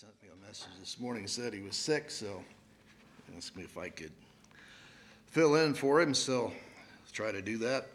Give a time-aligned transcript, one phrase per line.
[0.00, 2.40] sent me a message this morning, said he was sick, so
[3.36, 4.12] asked me if I could
[5.26, 6.52] fill in for him, so
[7.12, 7.88] try to do that.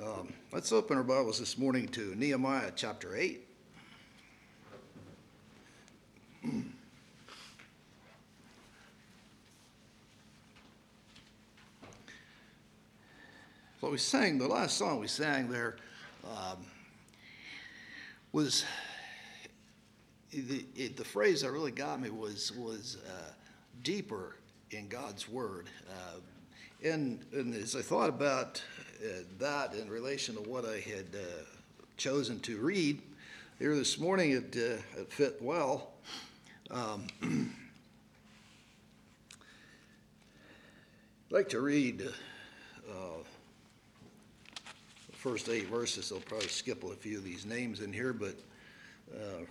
[0.00, 3.44] Um, let's open our Bibles this morning to Nehemiah chapter 8.
[13.80, 15.74] What we sang, the last song we sang there
[16.24, 16.58] um,
[18.30, 18.64] was
[20.42, 23.30] the, it, the phrase that really got me was was uh,
[23.82, 24.36] deeper
[24.70, 25.68] in God's word.
[25.88, 26.18] Uh,
[26.82, 28.62] and, and as I thought about
[29.02, 31.44] uh, that in relation to what I had uh,
[31.96, 33.00] chosen to read
[33.58, 35.92] here this morning, it, uh, it fit well.
[36.70, 37.38] Um, I'd
[41.30, 43.22] like to read uh,
[45.10, 46.12] the first eight verses.
[46.12, 48.34] I'll probably skip a few of these names in here, but
[49.14, 49.44] uh,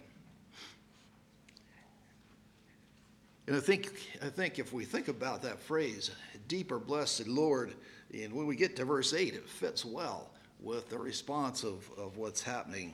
[3.48, 6.12] And I think, I think if we think about that phrase,
[6.48, 7.74] deeper blessed Lord,
[8.14, 10.30] and when we get to verse 8, it fits well
[10.62, 12.94] with the response of, of what's happening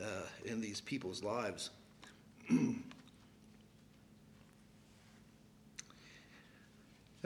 [0.00, 1.70] uh, in these people's lives.
[2.48, 2.82] and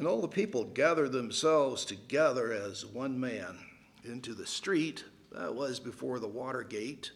[0.04, 3.56] all the people gathered themselves together as one man
[4.04, 7.12] into the street that was before the water gate.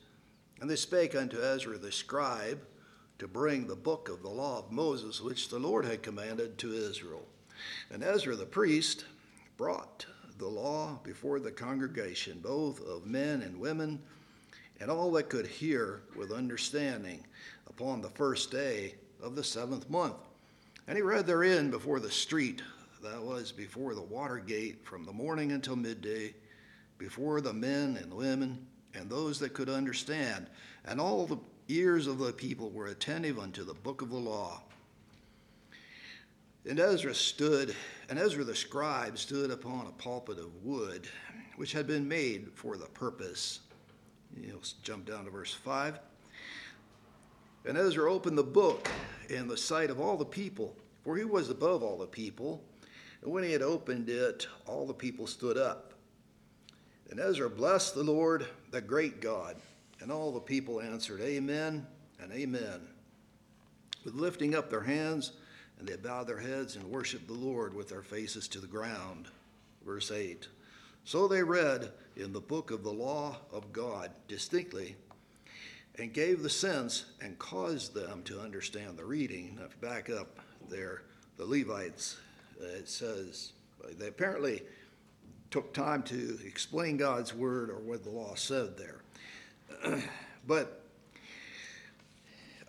[0.60, 2.60] And they spake unto Ezra the scribe
[3.22, 6.72] to bring the book of the law of Moses, which the Lord had commanded to
[6.72, 7.24] Israel.
[7.92, 9.04] And Ezra the priest
[9.56, 10.04] brought
[10.38, 14.02] the law before the congregation, both of men and women,
[14.80, 17.24] and all that could hear with understanding
[17.68, 20.16] upon the first day of the seventh month.
[20.88, 22.60] And he read therein before the street
[23.04, 26.34] that was before the water gate from the morning until midday,
[26.98, 30.48] before the men and women and those that could understand,
[30.84, 34.62] and all the ears of the people were attentive unto the book of the law.
[36.68, 37.74] And Ezra stood,
[38.08, 41.08] and Ezra the scribe stood upon a pulpit of wood,
[41.56, 43.60] which had been made for the purpose.
[44.40, 45.98] You'll jump down to verse 5.
[47.64, 48.88] And Ezra opened the book
[49.28, 52.62] in the sight of all the people, for he was above all the people.
[53.22, 55.94] And when he had opened it, all the people stood up.
[57.10, 59.56] And Ezra blessed the Lord, the great God.
[60.02, 61.86] And all the people answered, Amen
[62.20, 62.80] and Amen,
[64.04, 65.32] with lifting up their hands,
[65.78, 69.28] and they bowed their heads and worshiped the Lord with their faces to the ground.
[69.86, 70.48] Verse 8
[71.04, 74.96] So they read in the book of the law of God distinctly,
[75.98, 79.56] and gave the sense and caused them to understand the reading.
[79.56, 81.02] Now, if you back up there,
[81.36, 82.16] the Levites,
[82.60, 83.52] uh, it says,
[83.98, 84.62] they apparently
[85.50, 89.02] took time to explain God's word or what the law said there.
[90.46, 90.84] but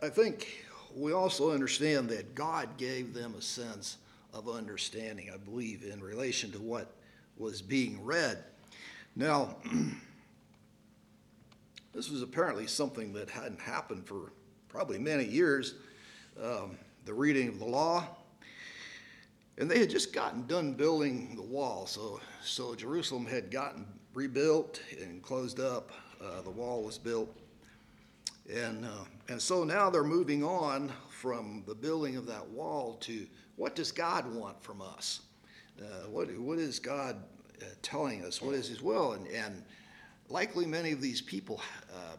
[0.02, 0.66] I think
[0.96, 3.98] we also understand that God gave them a sense
[4.34, 6.94] of understanding, I believe, in relation to what
[7.38, 8.44] was being read.
[9.16, 9.56] Now,
[11.94, 14.32] this was apparently something that hadn't happened for
[14.70, 15.76] probably many years
[16.42, 18.08] um, the reading of the law.
[19.58, 23.86] And they had just gotten done building the wall, so, so Jerusalem had gotten
[24.16, 25.92] rebuilt and closed up
[26.24, 27.36] uh, the wall was built.
[28.52, 33.26] And, uh, and so now they're moving on from the building of that wall to
[33.56, 35.22] what does God want from us?
[35.80, 37.18] Uh, what, what is God
[37.62, 38.42] uh, telling us?
[38.42, 39.14] What is His will?
[39.14, 39.64] And, and
[40.30, 41.62] likely many of these people
[41.94, 42.18] uh,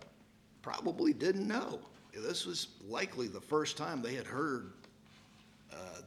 [0.63, 1.81] probably didn't know.
[2.15, 4.73] This was likely the first time they had heard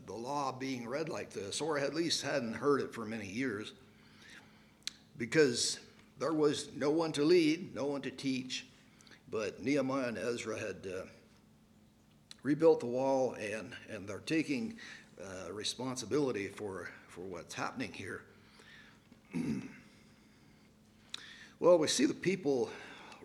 [0.08, 3.74] the law being read like this, or at least hadn't heard it for many years.
[5.18, 5.79] Because
[6.19, 8.66] there was no one to lead, no one to teach,
[9.29, 11.01] but Nehemiah and Ezra had uh,
[12.44, 14.75] rebuilt the wall, and, and they're taking
[15.22, 18.22] uh, responsibility for, for what's happening here.
[21.59, 22.69] well, we see the people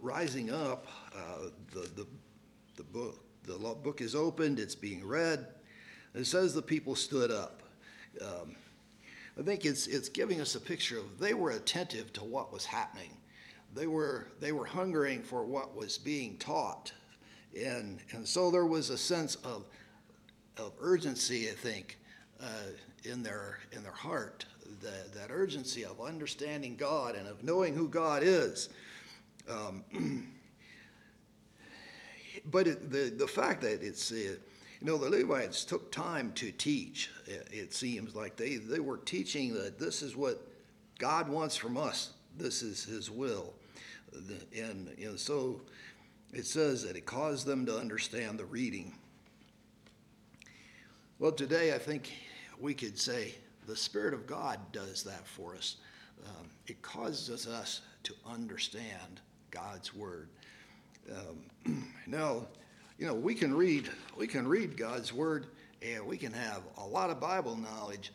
[0.00, 0.86] rising up.
[1.14, 2.06] Uh, the, the,
[2.76, 5.46] the, book, the book is opened, it's being read.
[6.14, 7.62] It says the people stood up.
[8.20, 8.56] Um,
[9.38, 12.66] I think it's, it's giving us a picture of they were attentive to what was
[12.66, 13.16] happening.
[13.74, 16.92] They were, they were hungering for what was being taught.
[17.58, 19.64] And, and so there was a sense of,
[20.58, 21.98] of urgency, I think,
[22.40, 22.46] uh,
[23.04, 24.44] in, their, in their heart,
[24.80, 28.68] the, that urgency of understanding God and of knowing who God is.
[29.48, 29.84] Um,
[32.50, 34.36] but it, the, the fact that it's, uh,
[34.82, 38.34] you know, the Levites took time to teach, it seems like.
[38.34, 40.44] They, they were teaching that this is what
[40.98, 43.54] God wants from us, this is His will.
[44.12, 45.60] And, and so
[46.32, 48.92] it says that it caused them to understand the reading.
[51.20, 52.12] Well, today I think
[52.58, 53.36] we could say
[53.68, 55.76] the Spirit of God does that for us.
[56.26, 59.20] Um, it causes us to understand
[59.52, 60.28] God's Word.
[61.08, 62.46] Um, now,
[63.02, 65.48] you know, we can read we can read God's Word
[65.84, 68.12] and we can have a lot of Bible knowledge,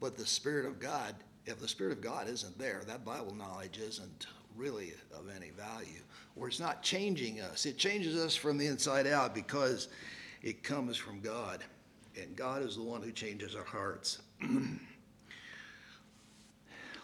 [0.00, 1.14] but the Spirit of God,
[1.46, 4.26] if the Spirit of God isn't there, that Bible knowledge isn't
[4.56, 6.00] really of any value.
[6.34, 7.64] Or it's not changing us.
[7.64, 9.86] It changes us from the inside out because
[10.42, 11.62] it comes from God.
[12.20, 14.20] And God is the one who changes our hearts.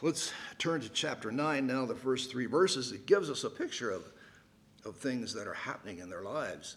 [0.03, 2.91] Let's turn to chapter 9 now, the first three verses.
[2.91, 4.03] It gives us a picture of,
[4.85, 6.77] of things that are happening in their lives.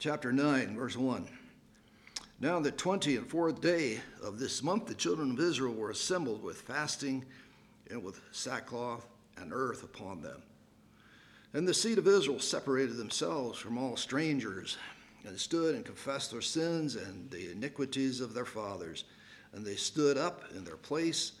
[0.00, 1.26] Chapter 9, verse 1.
[2.38, 6.40] Now, the 20 and fourth day of this month, the children of Israel were assembled
[6.40, 7.24] with fasting
[7.90, 9.04] and with sackcloth
[9.38, 10.40] and earth upon them.
[11.52, 14.76] And the seed of Israel separated themselves from all strangers,
[15.26, 19.02] and stood and confessed their sins and the iniquities of their fathers.
[19.52, 21.32] And they stood up in their place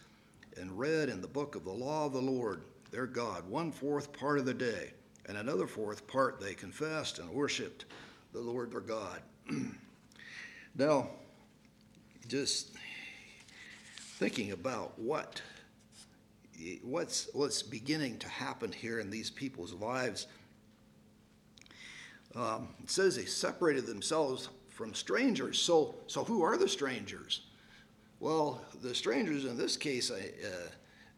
[0.60, 4.12] and read in the book of the law of the Lord their God one fourth
[4.12, 4.94] part of the day,
[5.26, 7.84] and another fourth part they confessed and worshiped
[8.32, 9.20] the Lord their God.
[10.76, 11.08] now,
[12.26, 12.76] just
[14.18, 15.40] thinking about what
[16.82, 20.26] what's what's beginning to happen here in these people's lives.
[22.34, 25.58] Um, it says they separated themselves from strangers.
[25.58, 27.42] So, so who are the strangers?
[28.20, 30.68] Well, the strangers in this case, I, uh,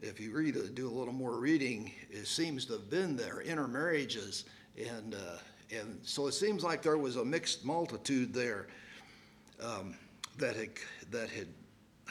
[0.01, 4.45] if you read, do a little more reading, it seems to have been their intermarriages,
[4.79, 5.39] and uh,
[5.79, 8.67] and so it seems like there was a mixed multitude there
[9.63, 9.95] um,
[10.39, 10.71] that had
[11.11, 11.49] that had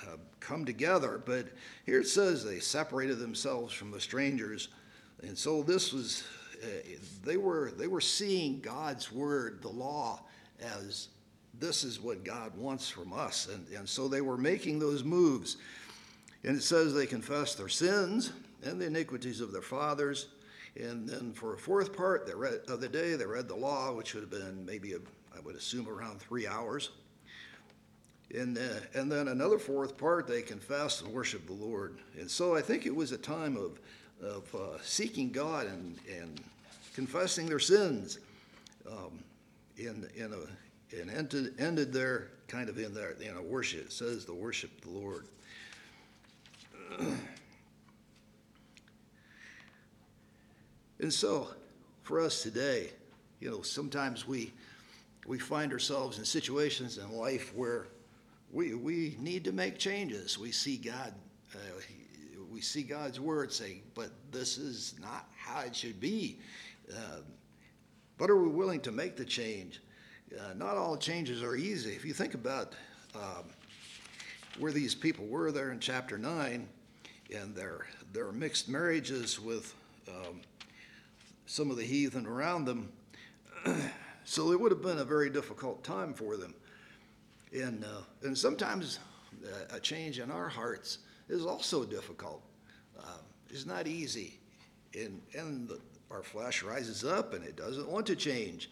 [0.03, 1.21] uh, come together.
[1.25, 1.47] But
[1.85, 4.69] here it says they separated themselves from the strangers,
[5.23, 6.23] and so this was
[6.63, 6.67] uh,
[7.23, 10.21] they were they were seeing God's word, the law,
[10.61, 11.09] as
[11.59, 15.57] this is what God wants from us, and and so they were making those moves.
[16.43, 18.31] And it says they confessed their sins
[18.63, 20.27] and the iniquities of their fathers.
[20.75, 23.93] And then for a fourth part they read, of the day, they read the law,
[23.93, 24.97] which would have been maybe, a,
[25.35, 26.91] I would assume, around three hours.
[28.33, 28.61] And, uh,
[28.93, 31.97] and then another fourth part, they confessed and worshiped the Lord.
[32.19, 33.79] And so I think it was a time of,
[34.21, 36.39] of uh, seeking God and, and
[36.93, 38.19] confessing their sins.
[38.87, 39.23] Um,
[39.77, 43.85] in, in a, and ended, ended there kind of in their in a worship.
[43.85, 45.27] It says the worship the Lord.
[50.99, 51.47] and so,
[52.03, 52.91] for us today,
[53.39, 54.51] you know, sometimes we
[55.29, 57.87] we find ourselves in situations in life where
[58.51, 60.39] we, we need to make changes.
[60.39, 61.13] We see God,
[61.53, 61.59] uh,
[62.51, 66.39] we see God's word say, but this is not how it should be.
[66.91, 67.21] Uh,
[68.17, 69.81] but are we willing to make the change?
[70.35, 71.91] Uh, not all changes are easy.
[71.91, 72.73] If you think about
[73.15, 73.45] um,
[74.57, 76.67] where these people were there in chapter 9
[77.35, 79.75] and their, their mixed marriages with
[80.07, 80.41] um,
[81.49, 82.91] some of the heathen around them,
[84.23, 86.53] so it would have been a very difficult time for them.
[87.51, 88.99] And, uh, and sometimes
[89.43, 92.43] uh, a change in our hearts is also difficult.
[92.99, 93.17] Uh,
[93.49, 94.39] it's not easy.
[94.93, 95.79] And, and the,
[96.11, 98.69] our flesh rises up and it doesn't want to change.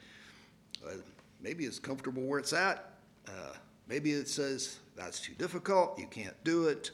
[0.85, 0.97] Uh,
[1.41, 2.93] maybe it's comfortable where it's at.
[3.27, 3.53] Uh,
[3.87, 6.91] maybe it says, that's too difficult, you can't do it.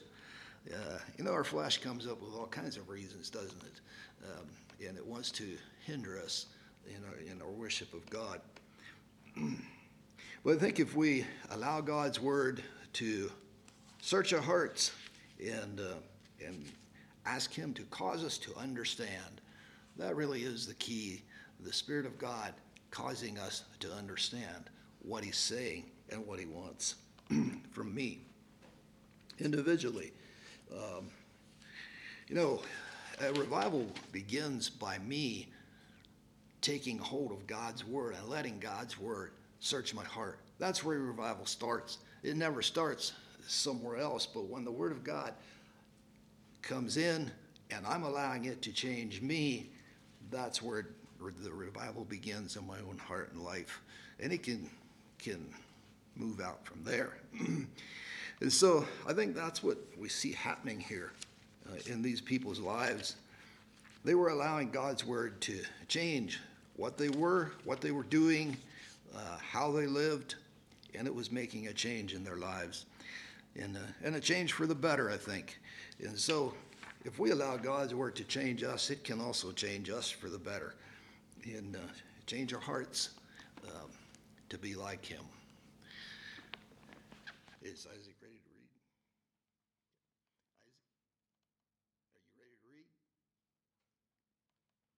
[0.71, 3.81] Uh, you know, our flesh comes up with all kinds of reasons, doesn't it?
[4.23, 4.47] Um,
[4.87, 6.47] and it wants to hinder us
[6.87, 8.39] in our, in our worship of God.
[10.43, 12.61] But I think if we allow God's word
[12.93, 13.31] to
[14.01, 14.91] search our hearts
[15.39, 15.95] and, uh,
[16.45, 16.65] and
[17.25, 19.41] ask Him to cause us to understand,
[19.97, 21.21] that really is the key.
[21.61, 22.53] The Spirit of God
[22.91, 24.69] causing us to understand
[25.01, 26.95] what He's saying and what He wants
[27.71, 28.19] from me
[29.39, 30.11] individually.
[30.73, 31.09] Um,
[32.27, 32.61] you know,
[33.21, 35.49] a revival begins by me
[36.61, 40.39] taking hold of God's Word and letting God's Word search my heart.
[40.59, 41.99] That's where revival starts.
[42.23, 43.13] It never starts
[43.47, 45.33] somewhere else, but when the Word of God
[46.61, 47.29] comes in
[47.69, 49.69] and I'm allowing it to change me,
[50.31, 50.87] that's where
[51.43, 53.81] the revival begins in my own heart and life.
[54.19, 54.69] And it can,
[55.19, 55.45] can
[56.15, 57.17] move out from there.
[58.41, 61.11] And so I think that's what we see happening here
[61.69, 63.15] uh, in these people's lives.
[64.03, 66.39] They were allowing God's Word to change
[66.75, 68.57] what they were, what they were doing,
[69.15, 70.35] uh, how they lived,
[70.95, 72.85] and it was making a change in their lives.
[73.55, 75.59] And, uh, and a change for the better, I think.
[75.99, 76.53] And so,
[77.05, 80.37] if we allow God's word to change us, it can also change us for the
[80.37, 80.73] better
[81.43, 81.79] and uh,
[82.25, 83.09] change our hearts
[83.65, 83.89] um,
[84.49, 85.23] to be like him.
[88.03, 88.12] Read?